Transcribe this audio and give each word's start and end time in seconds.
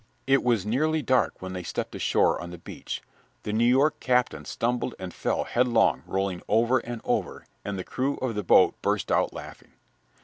It 0.25 0.43
was 0.43 0.65
nearly 0.65 1.03
dark 1.03 1.43
when 1.43 1.53
they 1.53 1.61
stepped 1.61 1.93
ashore 1.93 2.41
on 2.41 2.49
the 2.49 2.57
beach. 2.57 3.03
The 3.43 3.53
New 3.53 3.63
York 3.67 3.99
captain 3.99 4.45
stumbled 4.45 4.95
and 4.97 5.13
fell 5.13 5.43
headlong, 5.43 6.01
rolling 6.07 6.41
over 6.47 6.79
and 6.79 7.01
over, 7.05 7.45
and 7.63 7.77
the 7.77 7.83
crew 7.83 8.15
of 8.17 8.33
the 8.33 8.41
boat 8.41 8.73
burst 8.81 9.11
out 9.11 9.31
laughing. 9.31 9.73